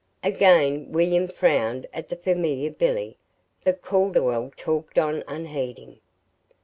[0.23, 3.19] Again William frowned at the familiar "Billy";
[3.63, 5.99] but Calderwell talked on unheeding.